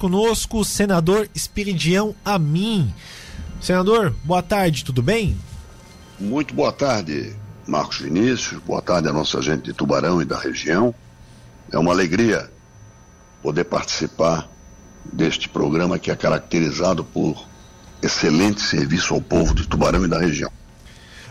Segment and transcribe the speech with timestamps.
[0.00, 2.92] conosco o senador Espiridião Amin.
[3.60, 5.36] Senador, boa tarde, tudo bem?
[6.18, 8.62] Muito boa tarde, Marcos Vinícius.
[8.62, 10.94] Boa tarde a nossa gente de Tubarão e da região.
[11.70, 12.50] É uma alegria
[13.42, 14.48] poder participar
[15.04, 17.46] deste programa que é caracterizado por
[18.02, 20.50] excelente serviço ao povo de Tubarão e da região.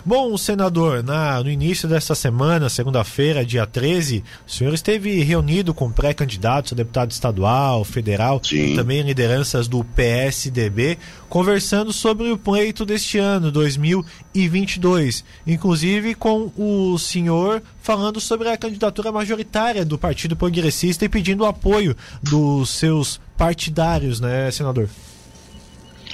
[0.06, 5.92] Bom, senador, na, no início desta semana, segunda-feira, dia 13, o senhor esteve reunido com
[5.92, 8.74] pré-candidatos a deputado estadual, federal Sim.
[8.74, 15.24] e também lideranças do PSDB, conversando sobre o pleito deste ano, 2022.
[15.46, 21.48] Inclusive com o senhor falando sobre a candidatura majoritária do Partido Progressista e pedindo o
[21.48, 24.90] apoio dos seus partidários, né, senador?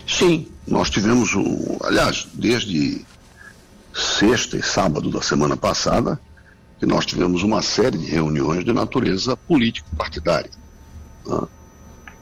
[0.08, 1.78] Sim, nós tivemos um.
[1.84, 3.04] Aliás, desde
[3.96, 6.20] sexta e sábado da semana passada,
[6.78, 10.52] que nós tivemos uma série de reuniões de natureza político-partidária.
[11.26, 11.42] Né?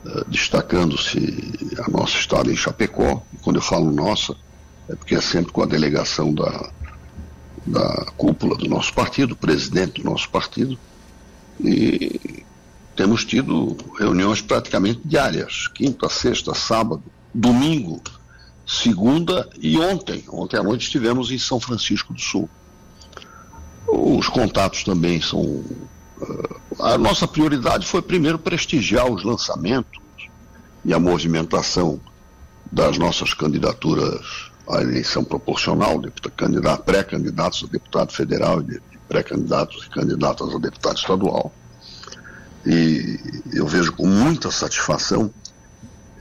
[0.05, 4.35] Eh, Destacando-se a nossa estada em Chapecó, e quando eu falo nossa,
[4.87, 6.69] é porque é sempre com a delegação da,
[7.65, 10.77] da cúpula do nosso partido, presidente do nosso partido,
[11.59, 12.43] e
[12.95, 18.01] temos tido reuniões praticamente diárias, quinta, sexta, sábado, domingo,
[18.65, 20.23] segunda e ontem.
[20.29, 22.49] Ontem à noite estivemos em São Francisco do Sul.
[23.87, 25.63] Os contatos também são.
[26.21, 30.01] eh, a nossa prioridade foi primeiro prestigiar os lançamentos
[30.83, 31.99] e a movimentação
[32.71, 36.01] das nossas candidaturas à eleição proporcional,
[36.85, 41.53] pré-candidatos a deputado federal e pré-candidatos e candidatas a deputado estadual.
[42.65, 43.19] E
[43.53, 45.31] eu vejo com muita satisfação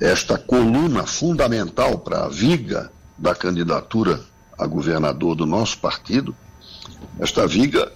[0.02, 4.20] esta coluna fundamental para a viga da candidatura
[4.58, 6.34] a governador do nosso partido,
[7.20, 7.92] esta viga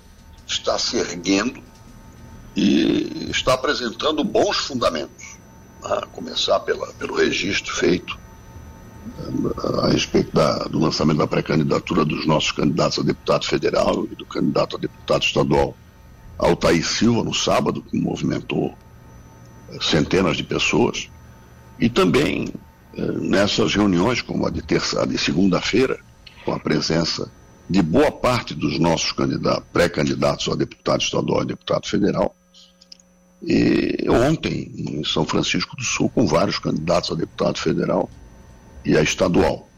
[0.46, 1.60] está se erguendo
[2.54, 5.36] e está apresentando bons fundamentos,
[5.82, 8.16] a começar pela, pelo registro feito
[9.18, 14.14] eh, a respeito da- do lançamento da pré-candidatura dos nossos candidatos a deputado federal e
[14.14, 15.76] do candidato a deputado estadual
[16.38, 18.76] Altair Silva no sábado, que movimentou
[19.70, 21.08] eh, centenas de pessoas.
[21.78, 22.52] E também
[22.96, 25.98] eh, nessas reuniões, como a de terça, a de segunda-feira,
[26.44, 27.30] com a presença
[27.68, 32.34] de boa parte dos nossos candidatos, pré-candidatos a deputado estadual e deputado federal.
[33.42, 38.08] E ontem, em São Francisco do Sul, com vários candidatos a deputado federal
[38.84, 39.68] e a estadual.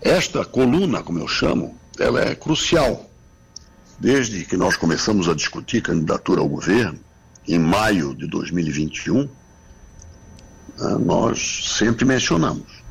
[0.00, 3.10] Esta coluna, como eu chamo, ela é crucial.
[3.98, 6.98] Desde que nós começamos a discutir candidatura ao governo,
[7.46, 9.28] em maio de 2021, ah,
[10.78, 12.84] nós sempre mencionamos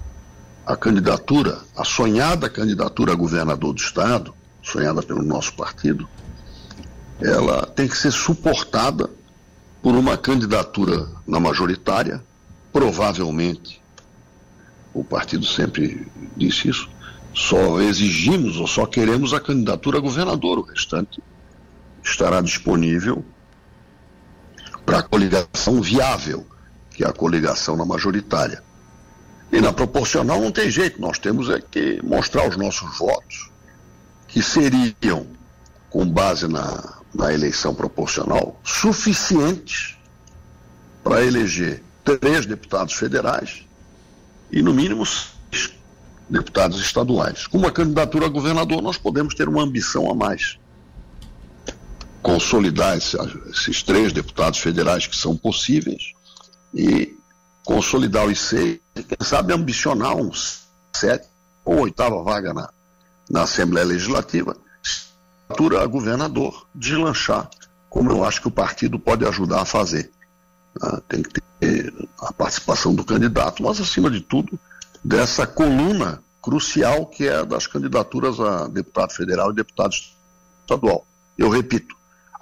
[0.66, 6.08] a candidatura, a sonhada candidatura a governador do Estado, sonhada pelo nosso partido,
[7.22, 9.10] ela tem que ser suportada
[9.82, 12.24] por uma candidatura na majoritária,
[12.74, 13.80] provavelmente,
[14.94, 16.90] o partido sempre disse isso,
[17.34, 21.22] só exigimos ou só queremos a candidatura a governador, o restante
[22.04, 23.24] estará disponível
[24.86, 26.48] para a coligação viável,
[26.96, 28.64] que é a coligação na majoritária.
[29.52, 33.52] E na proporcional não tem jeito, nós temos é que mostrar os nossos votos,
[34.28, 35.28] que seriam,
[35.90, 39.96] com base na, na eleição proporcional, suficientes
[41.04, 43.66] para eleger três deputados federais
[44.52, 45.72] e, no mínimo, seis
[46.30, 47.46] deputados estaduais.
[47.46, 50.58] Com uma candidatura a governador, nós podemos ter uma ambição a mais.
[52.22, 53.18] Consolidar esse-
[53.52, 56.14] esses três deputados federais que são possíveis
[56.76, 57.18] e
[57.66, 61.28] consolidar os seis, e quem sabe ambicionar uns sete
[61.64, 62.70] ou oitava vaga na,
[63.30, 64.56] na Assembleia Legislativa,
[65.48, 67.50] candidatura a governador, deslanchar,
[67.90, 70.12] como eu acho que o partido pode ajudar a fazer.
[70.82, 74.60] Ah, tem que ter a participação do candidato, mas acima de tudo,
[75.04, 79.94] dessa coluna crucial que é das candidaturas a deputado federal e deputado
[80.62, 81.08] estadual.
[81.38, 81.95] Eu repito,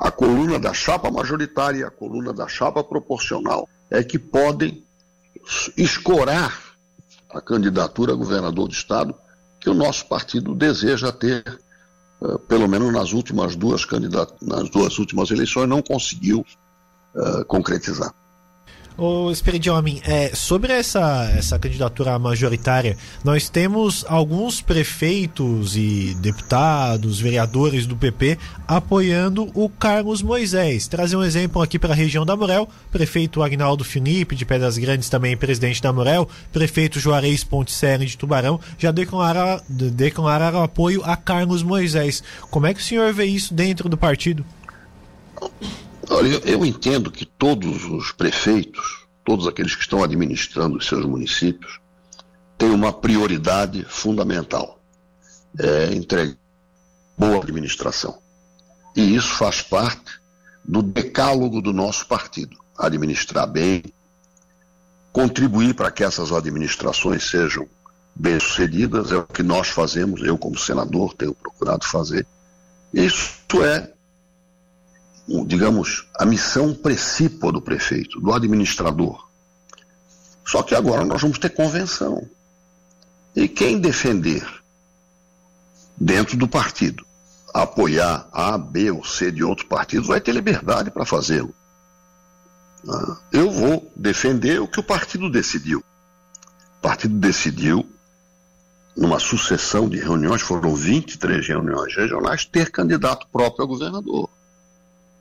[0.03, 4.85] a coluna da chapa majoritária e a coluna da chapa proporcional é que podem
[5.77, 6.61] escorar
[7.29, 9.15] a candidatura a governador do estado
[9.61, 11.41] que o nosso partido deseja ter,
[12.21, 13.87] eh, pelo menos nas últimas duas
[14.41, 16.45] nas duas últimas eleições não conseguiu
[17.15, 18.13] eh, concretizar.
[18.95, 27.19] Ô, Esperidião Amin, é, sobre essa, essa candidatura majoritária, nós temos alguns prefeitos e deputados,
[27.19, 28.37] vereadores do PP
[28.67, 30.87] apoiando o Carlos Moisés.
[30.87, 35.09] Trazer um exemplo aqui para a região da Morel, prefeito Agnaldo Felipe de Pedras Grandes,
[35.09, 41.63] também presidente da Morel, prefeito Juarez Ponticelli de Tubarão, já declararam, declararam apoio a Carlos
[41.63, 42.21] Moisés.
[42.51, 44.45] Como é que o senhor vê isso dentro do partido?
[46.09, 51.05] Olha, eu, eu entendo que todos os prefeitos todos aqueles que estão administrando os seus
[51.05, 51.79] municípios,
[52.57, 54.79] têm uma prioridade fundamental:
[55.57, 56.35] é entregar
[57.17, 58.17] boa administração.
[58.95, 60.19] E isso faz parte
[60.63, 62.57] do decálogo do nosso partido.
[62.77, 63.83] Administrar bem,
[65.11, 67.67] contribuir para que essas administrações sejam
[68.15, 72.25] bem-sucedidas, é o que nós fazemos, eu como senador tenho procurado fazer.
[72.93, 73.91] Isso é,
[75.45, 79.27] digamos, a missão precípua do prefeito, do administrador.
[80.45, 82.27] Só que agora nós vamos ter convenção.
[83.35, 84.45] E quem defender
[85.97, 87.05] dentro do partido
[87.53, 91.53] apoiar A, B ou C de outro partido vai ter liberdade para fazê-lo.
[92.89, 95.79] Ah, eu vou defender o que o partido decidiu.
[96.79, 97.87] O partido decidiu,
[98.97, 104.29] numa sucessão de reuniões, foram 23 reuniões regionais, ter candidato próprio a governador.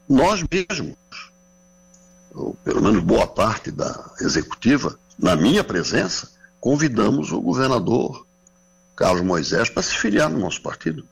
[0.07, 0.95] Nós mesmos,
[2.33, 6.29] ou pelo menos boa parte da executiva, na minha presença,
[6.59, 8.25] convidamos o governador
[8.95, 11.05] Carlos Moisés para se filiar no nosso partido.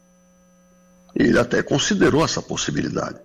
[1.15, 3.19] Ele até considerou essa possibilidade.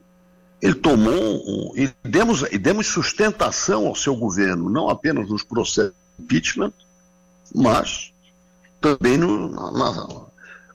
[0.60, 5.94] Ele tomou um, e, demos, e demos sustentação ao seu governo, não apenas nos processos
[6.18, 6.72] de impeachment,
[7.54, 8.12] mas
[8.80, 10.26] também no, na,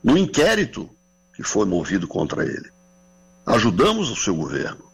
[0.03, 0.89] no inquérito
[1.33, 2.69] que foi movido contra ele.
[3.51, 4.89] Ajudamos o seu governo.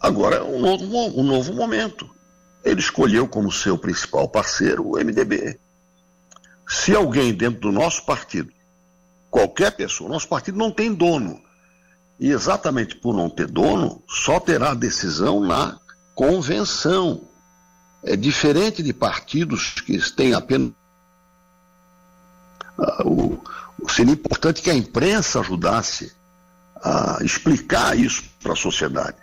[0.00, 2.10] Agora é um novo, um novo momento.
[2.64, 5.56] Ele escolheu como seu principal parceiro o MDB.
[6.66, 8.50] Se alguém dentro do nosso partido,
[9.30, 11.40] qualquer pessoa, nosso partido não tem dono,
[12.18, 15.78] e exatamente por não ter dono, só terá decisão na
[16.12, 17.28] convenção.
[18.02, 20.72] É diferente de partidos que têm apenas.
[22.76, 23.40] Ah, o,
[23.88, 26.20] seria importante que a imprensa ajudasse
[26.82, 29.16] a explicar isso para a sociedade.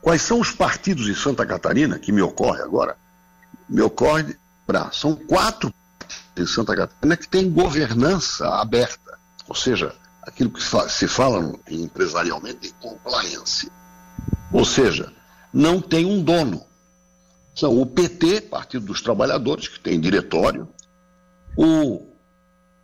[0.00, 2.96] Quais são os partidos em Santa Catarina, que me ocorre agora?
[3.68, 4.36] Me ocorre,
[4.92, 5.72] são quatro
[6.36, 9.18] em Santa Catarina que têm governança aberta,
[9.48, 13.70] ou seja, aquilo que se fala empresarialmente de compliance.
[14.52, 15.12] Ou seja,
[15.52, 16.64] não tem um dono.
[17.54, 20.68] São o PT, Partido dos Trabalhadores, que tem diretório,
[21.56, 22.06] o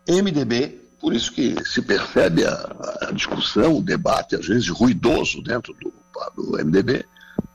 [0.07, 5.73] MDB, por isso que se percebe a, a discussão, o debate, às vezes ruidoso dentro
[5.73, 5.93] do,
[6.35, 7.05] do MDB,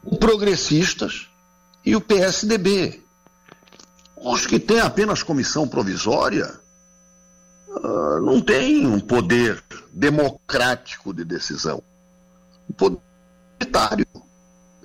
[0.03, 1.29] o Progressistas
[1.85, 3.03] e o PSDB.
[4.17, 6.59] Os que têm apenas comissão provisória
[7.69, 9.63] uh, não têm um poder
[9.93, 11.83] democrático de decisão.
[12.69, 13.01] O poder
[13.61, 14.07] unitário.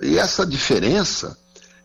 [0.00, 1.36] E essa diferença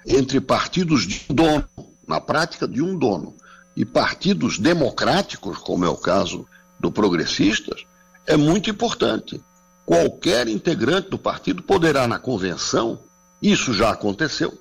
[0.05, 1.67] entre partidos de dono,
[2.07, 3.35] na prática de um dono,
[3.75, 6.47] e partidos democráticos, como é o caso
[6.79, 7.85] do Progressistas,
[8.25, 9.41] é muito importante.
[9.85, 12.99] Qualquer integrante do partido poderá, na convenção,
[13.41, 14.57] isso já aconteceu,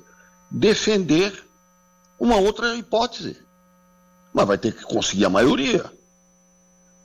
[0.50, 1.44] defender
[2.18, 3.38] uma outra hipótese.
[4.32, 5.90] Mas vai ter que conseguir a maioria.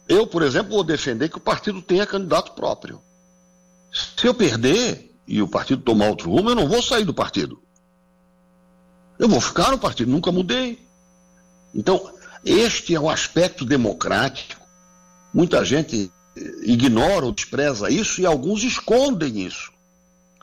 [0.08, 3.02] Eu, por exemplo, vou defender que o partido tenha candidato próprio.
[3.92, 7.62] Se eu perder e o partido tomar outro rumo, eu não vou sair do partido.
[9.18, 10.86] Eu vou ficar no partido, nunca mudei.
[11.74, 12.12] Então,
[12.44, 14.59] este é o aspecto democrático.
[15.34, 16.12] Muita gente
[16.64, 19.72] ignora ou despreza isso e alguns escondem isso.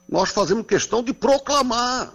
[0.08, 2.12] Nós fazemos questão de proclamar.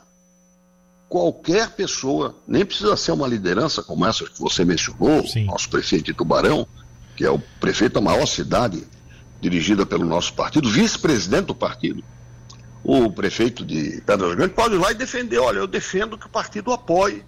[1.10, 5.46] Qualquer pessoa, nem precisa ser uma liderança como essa que você mencionou, Sim.
[5.46, 6.66] nosso prefeito de Tubarão,
[7.18, 8.88] que é o prefeito da maior cidade
[9.42, 12.02] dirigida pelo nosso partido, vice-presidente do partido,
[12.84, 15.38] o prefeito de Pedras Grandes, pode ir lá e defender.
[15.40, 17.26] Olha, eu defendo que o partido apoie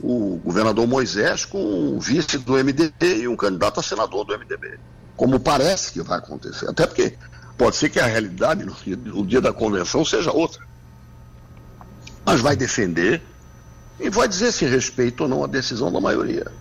[0.00, 4.78] o governador Moisés com um vice do MDB e um candidato a senador do MDB.
[5.16, 6.68] Como parece que vai acontecer.
[6.68, 7.16] Até porque
[7.56, 10.62] pode ser que a realidade no dia, no dia da convenção seja outra.
[12.24, 13.22] Mas vai defender
[13.98, 16.52] e vai dizer se respeita ou não a decisão da maioria.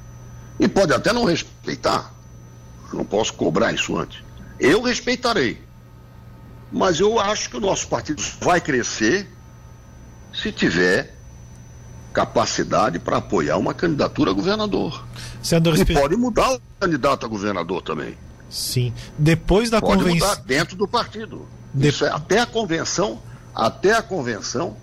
[0.59, 2.15] E pode até não respeitar
[2.95, 4.23] não posso cobrar isso antes.
[4.59, 5.61] Eu respeitarei.
[6.71, 9.29] Mas eu acho que o nosso partido vai crescer
[10.33, 11.14] se tiver
[12.15, 15.05] capacidade para apoiar uma candidatura a governador.
[15.43, 18.17] Senador e pode mudar o candidato a governador também.
[18.49, 18.93] Sim.
[19.19, 20.07] Depois da convenção.
[20.07, 21.45] Pode mudar dentro do partido.
[21.73, 21.89] De...
[21.89, 23.21] Isso é até a convenção,
[23.53, 24.77] até a convenção,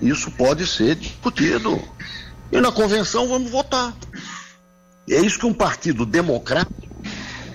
[0.00, 1.80] isso pode ser discutido.
[2.50, 3.94] E na convenção vamos votar.
[5.06, 6.74] E é isso que um partido democrático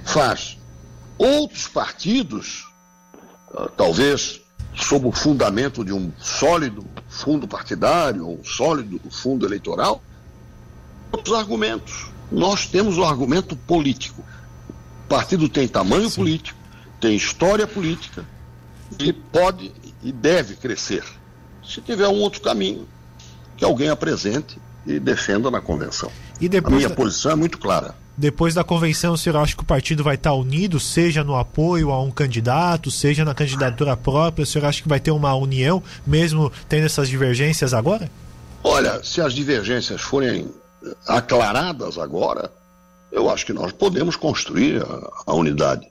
[0.05, 0.57] faz.
[1.17, 2.65] Outros partidos,
[3.53, 4.39] ah, talvez
[4.77, 10.01] sob o fundamento de um sólido fundo partidário, ou um sólido fundo eleitoral,
[11.11, 12.07] outros argumentos.
[12.31, 14.23] Nós temos o argumento político.
[15.05, 16.17] O partido tem tamanho Sim.
[16.21, 16.59] político,
[16.99, 18.25] tem história política
[18.99, 19.71] e pode
[20.03, 21.03] e deve crescer.
[21.65, 22.87] Se tiver um outro caminho,
[23.55, 26.11] que alguém apresente e defenda na convenção.
[26.39, 27.95] E depois a minha posição é muito clara.
[28.17, 31.91] Depois da convenção, o senhor acha que o partido vai estar unido, seja no apoio
[31.91, 34.41] a um candidato, seja na candidatura própria?
[34.41, 38.09] O senhor acha que vai ter uma união, mesmo tendo essas divergências agora?
[38.63, 40.49] Olha, se as divergências forem
[41.07, 42.51] aclaradas agora,
[43.11, 45.87] eu acho que nós podemos construir a, a unidade.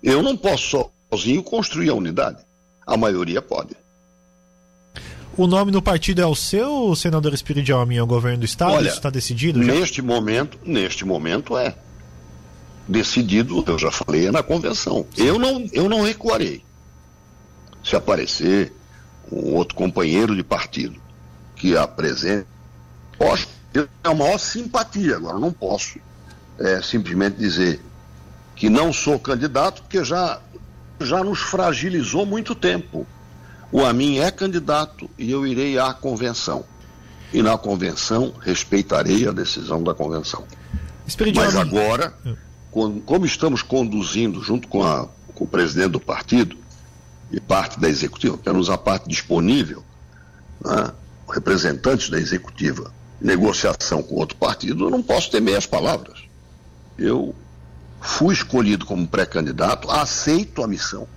[0.00, 2.38] Eu não posso sozinho construir a unidade.
[2.86, 3.76] A maioria pode.
[5.36, 8.44] O nome no partido é o seu, senador Espírito de Homem, é o governo do
[8.44, 8.72] estado?
[8.72, 9.62] Olha, Isso está decidido?
[9.62, 9.72] Já?
[9.72, 11.74] Neste momento, neste momento é
[12.86, 15.06] decidido, eu já falei, é na convenção.
[15.16, 16.62] Eu não, eu não recuarei.
[17.82, 18.72] Se aparecer
[19.30, 21.00] um outro companheiro de partido
[21.56, 22.46] que apresente,
[23.18, 25.98] posso ter a maior simpatia, agora não posso
[26.58, 27.80] é, simplesmente dizer
[28.54, 30.40] que não sou candidato, porque já,
[31.00, 33.06] já nos fragilizou muito tempo.
[33.74, 36.64] O Amin é candidato e eu irei à convenção.
[37.32, 40.44] E na convenção respeitarei a decisão da convenção.
[41.34, 42.16] Mas agora,
[43.04, 46.56] como estamos conduzindo junto com, a, com o presidente do partido
[47.32, 49.82] e parte da executiva, temos a parte disponível,
[50.64, 50.92] né,
[51.28, 56.20] representantes da executiva, negociação com outro partido, eu não posso ter meias palavras.
[56.96, 57.34] Eu
[58.00, 61.08] fui escolhido como pré-candidato, aceito a missão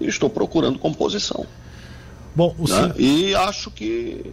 [0.00, 1.46] e estou procurando composição.
[2.34, 2.74] Bom, o né?
[2.74, 2.94] senhor...
[3.00, 4.32] E acho que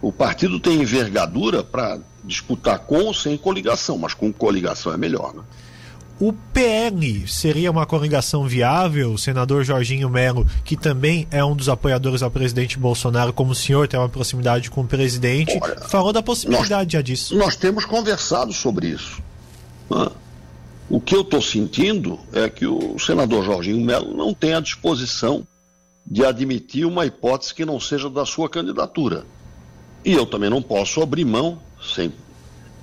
[0.00, 5.34] o partido tem envergadura para disputar com ou sem coligação, mas com coligação é melhor.
[5.34, 5.42] Né?
[6.20, 9.12] O PL seria uma coligação viável?
[9.12, 13.56] O senador Jorginho Melo, que também é um dos apoiadores ao presidente Bolsonaro, como o
[13.56, 17.36] senhor tem uma proximidade com o presidente, Olha, falou da possibilidade nós, já disso.
[17.36, 19.20] Nós temos conversado sobre isso.
[19.90, 20.06] Né?
[20.92, 25.46] O que eu estou sentindo é que o senador Jorginho Melo não tem a disposição
[26.06, 29.24] de admitir uma hipótese que não seja da sua candidatura.
[30.04, 32.12] E eu também não posso abrir mão sem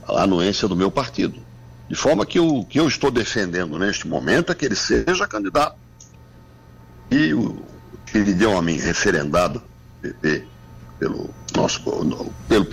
[0.07, 1.39] a anuência do meu partido.
[1.87, 5.77] De forma que o que eu estou defendendo neste momento é que ele seja candidato.
[7.11, 7.59] E o
[8.07, 9.61] que ele deu a mim referendado
[10.01, 10.45] PP,
[10.97, 11.83] pelo nosso
[12.47, 12.65] pelo,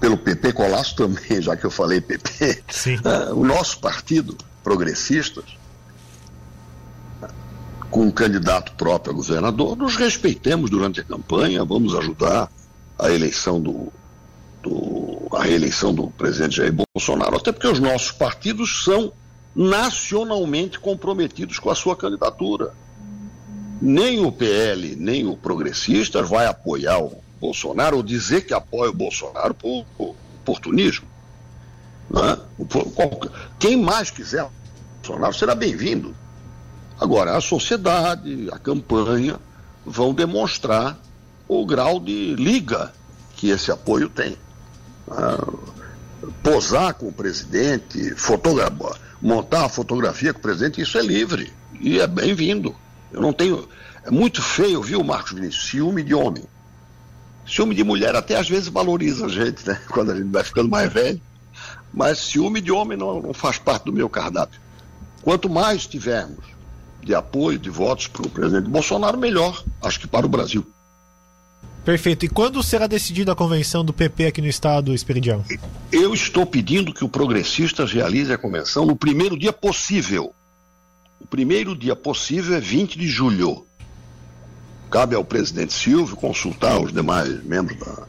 [0.00, 2.64] pelo PP Colasso também, já que eu falei PP,
[3.04, 5.44] uh, o nosso partido progressistas,
[7.90, 12.50] com um candidato próprio a governador, nos respeitemos durante a campanha, vamos ajudar
[12.98, 13.92] a eleição do,
[14.62, 19.12] do, a reeleição do presidente Jair Bolsonaro, até porque os nossos partidos são
[19.54, 22.72] nacionalmente comprometidos com a sua candidatura.
[23.80, 28.94] Nem o PL, nem o Progressistas vai apoiar o Bolsonaro ou dizer que apoia o
[28.94, 31.11] Bolsonaro por, por oportunismo.
[33.58, 34.48] Quem mais quiser
[35.02, 36.14] Bolsonaro será bem-vindo.
[37.00, 39.36] Agora, a sociedade, a campanha
[39.84, 40.96] vão demonstrar
[41.48, 42.92] o grau de liga
[43.36, 44.36] que esse apoio tem.
[45.10, 45.44] Ah,
[46.40, 48.14] posar com o presidente,
[49.20, 52.74] montar a fotografia com o presidente, isso é livre e é bem-vindo.
[53.12, 53.68] Eu não tenho.
[54.04, 55.66] É muito feio, viu, Marcos Vinícius?
[55.68, 56.44] Ciúme de homem.
[57.44, 59.80] Ciúme de mulher até às vezes valoriza a gente, né?
[59.90, 61.20] Quando a gente vai ficando mais velho.
[61.92, 64.60] Mas ciúme de homem não, não faz parte do meu cardápio.
[65.22, 66.44] Quanto mais tivermos
[67.02, 70.64] de apoio, de votos para o presidente Bolsonaro, melhor, acho que para o Brasil.
[71.84, 72.24] Perfeito.
[72.24, 75.44] E quando será decidida a convenção do PP aqui no estado, Esperidião?
[75.90, 80.32] Eu estou pedindo que o Progressistas realize a convenção no primeiro dia possível.
[81.20, 83.66] O primeiro dia possível é 20 de julho.
[84.90, 88.06] Cabe ao presidente Silvio consultar os demais membros da,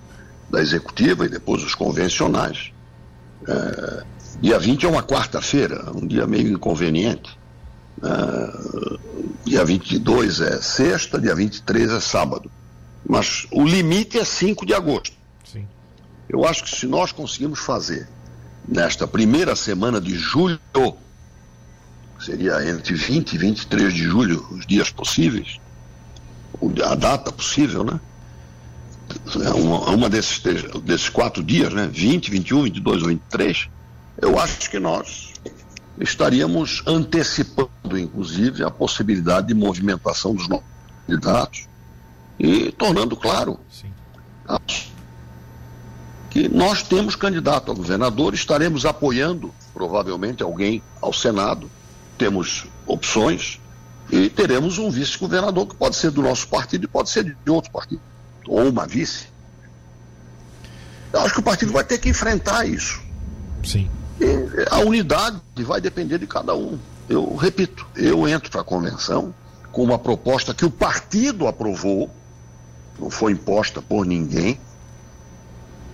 [0.52, 2.73] da executiva e depois os convencionais.
[3.48, 4.04] É,
[4.42, 7.38] dia 20 é uma quarta-feira, um dia meio inconveniente.
[8.02, 9.00] É,
[9.46, 12.52] dia 22 é sexta, dia 23 é sábado.
[13.08, 15.16] Mas o limite é 5 de agosto.
[15.44, 15.68] Sim.
[16.30, 18.08] Eu acho que se nós conseguimos fazer
[18.68, 20.60] nesta primeira semana de julho,
[22.20, 25.60] seria entre 20 e 23 de julho, os dias possíveis,
[26.86, 28.00] a data possível, né?
[29.44, 30.40] É uma, uma desses,
[30.84, 31.88] desses quatro dias, né?
[31.88, 33.70] 20, 21, 22 ou 23,
[34.22, 35.34] eu acho que nós
[36.00, 40.66] estaríamos antecipando, inclusive, a possibilidade de movimentação dos nossos
[41.08, 41.68] candidatos
[42.40, 43.60] e tornando claro
[46.30, 51.70] que nós temos candidato a governador, estaremos apoiando provavelmente alguém ao Senado,
[52.18, 53.60] temos opções
[54.12, 57.72] e teremos um vice-governador que pode ser do nosso partido e pode ser de outro
[57.72, 58.02] partido,
[58.48, 59.28] ou uma vice.
[61.12, 63.02] Eu acho que o partido vai ter que enfrentar isso.
[63.64, 63.90] Sim.
[64.20, 64.26] E
[64.70, 66.80] a unidade vai depender de cada um.
[67.08, 69.34] Eu repito, eu entro para a convenção
[69.72, 72.10] com uma proposta que o partido aprovou,
[73.00, 74.60] não foi imposta por ninguém,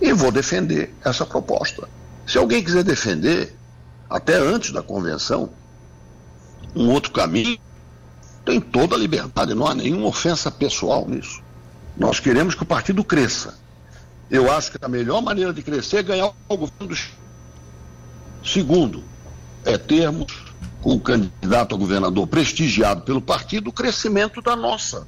[0.01, 1.89] E vou defender essa proposta.
[2.25, 3.55] Se alguém quiser defender,
[4.09, 5.49] até antes da convenção,
[6.75, 7.59] um outro caminho,
[8.45, 11.41] tem toda a liberdade, não há nenhuma ofensa pessoal nisso.
[11.99, 13.59] Nós queremos que o partido cresça.
[14.31, 16.95] Eu acho que a melhor maneira de crescer é ganhar o governo do
[18.47, 19.03] Segundo,
[19.65, 20.45] é termos
[20.81, 25.05] com o candidato a governador prestigiado pelo partido o crescimento da nossa,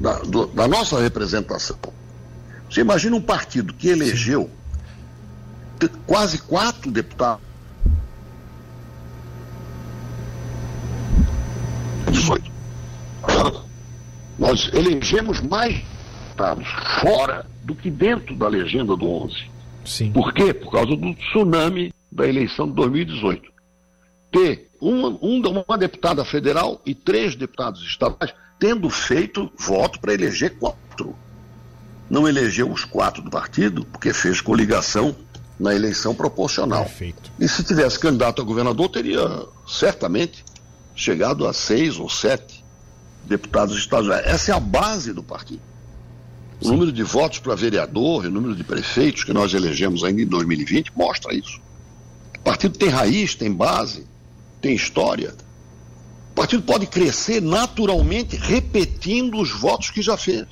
[0.00, 1.78] da, do, da nossa representação.
[2.68, 4.50] Você imagina um partido que elegeu
[6.04, 7.45] quase quatro deputados.
[14.38, 15.82] Nós elegemos mais
[16.36, 16.68] deputados
[17.00, 19.34] fora do que dentro da legenda do 11.
[19.84, 20.12] Sim.
[20.12, 20.52] Por quê?
[20.52, 23.50] Por causa do tsunami da eleição de 2018.
[24.30, 31.14] Ter uma, uma deputada federal e três deputados estaduais tendo feito voto para eleger quatro.
[32.08, 35.14] Não elegeu os quatro do partido porque fez coligação
[35.58, 36.84] na eleição proporcional.
[36.84, 37.32] Perfeito.
[37.38, 40.44] E se tivesse candidato a governador, teria certamente
[40.94, 42.55] chegado a seis ou sete
[43.26, 44.24] deputados estaduais.
[44.26, 45.62] Essa é a base do partido.
[46.60, 46.70] O Sim.
[46.70, 50.26] número de votos para vereador e o número de prefeitos que nós elegemos ainda em
[50.26, 51.60] 2020 mostra isso.
[52.38, 54.06] O partido tem raiz, tem base,
[54.60, 55.34] tem história.
[56.30, 60.46] O partido pode crescer naturalmente repetindo os votos que já fez.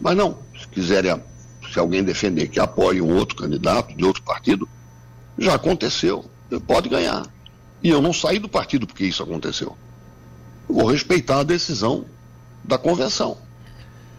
[0.00, 1.20] Mas não, se quiserem,
[1.72, 4.68] se alguém defender que apoie um outro candidato de outro partido,
[5.38, 6.24] já aconteceu,
[6.66, 7.26] pode ganhar.
[7.82, 9.76] E eu não saí do partido porque isso aconteceu.
[10.68, 12.04] Eu vou respeitar a decisão
[12.62, 13.38] da convenção.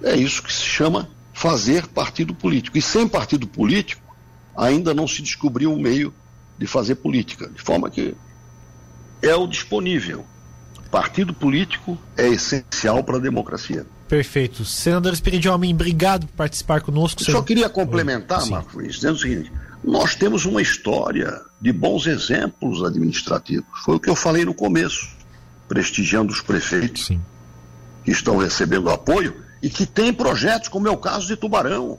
[0.03, 2.77] É isso que se chama fazer partido político.
[2.77, 4.01] E sem partido político,
[4.55, 6.13] ainda não se descobriu um meio
[6.57, 8.15] de fazer política, de forma que
[9.21, 10.25] é o disponível.
[10.89, 13.85] Partido político é essencial para a democracia.
[14.07, 14.63] Perfeito.
[14.63, 17.21] Senador Espírito Homem, obrigado por participar conosco.
[17.21, 18.51] Eu só queria complementar, Sim.
[18.51, 19.51] Marco Luiz, dizendo o seguinte:
[19.83, 23.67] nós temos uma história de bons exemplos administrativos.
[23.83, 25.09] Foi o que eu falei no começo,
[25.67, 27.21] prestigiando os prefeitos Sim.
[28.03, 31.97] que estão recebendo apoio e que têm projetos, como é o caso de Tubarão.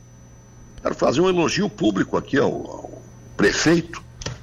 [0.81, 3.03] Quero fazer um elogio público aqui ao, ao
[3.37, 4.03] prefeito,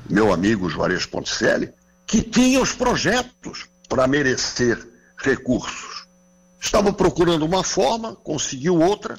[0.09, 1.71] meu amigo Juarez Ponticelli,
[2.05, 4.77] que tinha os projetos para merecer
[5.17, 6.05] recursos.
[6.59, 9.17] Estava procurando uma forma, conseguiu outra,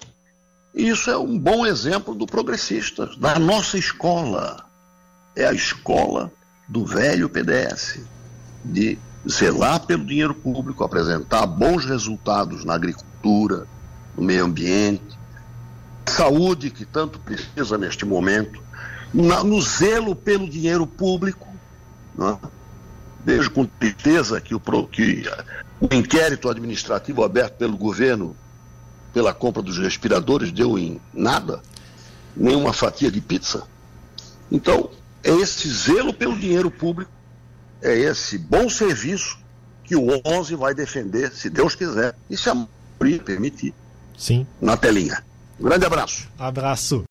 [0.75, 4.65] e isso é um bom exemplo do progressista, da nossa escola.
[5.35, 6.31] É a escola
[6.69, 8.01] do velho PDS,
[8.65, 13.67] de zelar pelo dinheiro público, apresentar bons resultados na agricultura,
[14.17, 15.19] no meio ambiente,
[16.07, 18.63] saúde que tanto precisa neste momento,
[19.13, 21.49] na, no zelo pelo dinheiro público.
[22.17, 22.39] Né?
[23.25, 25.25] Vejo com tristeza que o, que
[25.81, 28.37] o inquérito administrativo aberto pelo governo
[29.13, 31.63] pela compra dos respiradores deu em nada,
[32.37, 33.67] nenhuma fatia de pizza.
[34.53, 34.91] Então,
[35.25, 37.11] é esse zelo pelo dinheiro público,
[37.83, 39.39] é esse bom serviço
[39.85, 43.73] que o 11 vai defender, se Deus quiser, e se a maioria permitir.
[44.17, 44.47] Sim.
[44.61, 45.23] Na telinha.
[45.61, 46.29] Um grande abraço.
[46.39, 47.05] Abraço.